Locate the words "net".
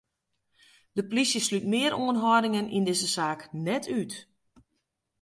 3.65-3.85